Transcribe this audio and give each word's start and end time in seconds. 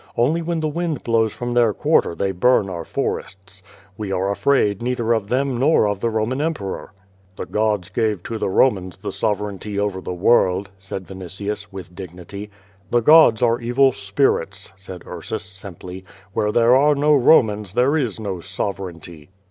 Only 0.17 0.41
when 0.41 0.61
the 0.61 0.67
wind 0.67 1.03
blows 1.03 1.31
from 1.31 1.51
their 1.51 1.75
quarter 1.75 2.15
they 2.15 2.31
burn 2.31 2.71
our 2.71 2.83
forests. 2.83 3.61
We 3.99 4.11
are 4.11 4.31
afraid 4.31 4.81
neither 4.81 5.13
of 5.13 5.27
them 5.27 5.59
nor 5.59 5.87
of 5.87 5.99
the 5.99 6.09
Roman 6.09 6.41
emperor." 6.41 6.91
"The 7.35 7.45
gods 7.45 7.91
gave 7.91 8.23
to 8.23 8.39
the 8.39 8.49
Romans 8.49 8.97
the 8.97 9.11
sovereignty 9.11 9.77
over 9.79 10.01
the 10.01 10.11
world," 10.11 10.71
said 10.79 11.05
Yinitius, 11.05 11.67
with 11.71 11.93
dignity. 11.93 12.49
"The 12.89 13.01
gods 13.01 13.43
are 13.43 13.61
evil 13.61 13.91
spirits," 13.91 14.73
said 14.75 15.01
Tarsus, 15.01 15.43
simply. 15.43 16.03
"Where 16.33 16.51
there 16.51 16.75
are 16.75 16.95
no 16.95 17.13
Romans 17.13 17.75
there 17.75 17.95
is 17.95 18.19
no 18.19 18.39
sovereignty." 18.39 19.29